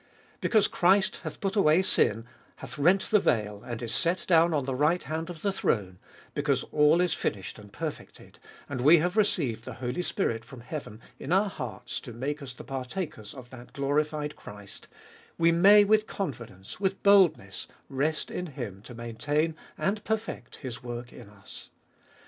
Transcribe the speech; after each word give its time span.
Because 0.39 0.67
Christ 0.67 1.17
hath 1.17 1.39
put 1.39 1.55
away 1.55 1.83
sin, 1.83 2.25
hath 2.55 2.79
rent 2.79 3.11
the 3.11 3.19
veil, 3.19 3.61
and 3.63 3.83
is 3.83 3.93
set 3.93 4.25
down 4.25 4.51
on 4.51 4.65
the 4.65 4.73
right 4.73 5.03
hand 5.03 5.29
of 5.29 5.43
the 5.43 5.51
throne,— 5.51 5.99
because 6.33 6.63
all 6.71 6.99
is 7.01 7.13
finished 7.13 7.59
and 7.59 7.71
perfected, 7.71 8.39
and 8.67 8.81
we 8.81 8.97
have 8.97 9.15
received 9.15 9.63
the 9.63 9.75
Holy 9.75 10.01
Spirit 10.01 10.43
from 10.43 10.61
heaven 10.61 11.01
in 11.19 11.31
our 11.31 11.47
hearts 11.51 11.99
to 11.99 12.13
make 12.13 12.41
us 12.41 12.53
the 12.53 12.63
partakers 12.63 13.35
of 13.35 13.51
that 13.51 13.73
glorified 13.73 14.35
Christ, 14.35 14.87
we 15.37 15.51
may 15.51 15.83
with 15.83 16.07
confidence, 16.07 16.79
with 16.79 17.03
boldness, 17.03 17.67
rest 17.87 18.31
in 18.31 18.47
Him 18.47 18.81
to 18.85 18.95
main 18.95 19.17
tain 19.17 19.55
and 19.77 20.03
perfect 20.03 20.55
His 20.55 20.81
work 20.81 21.13
in 21.13 21.29
us. 21.29 21.69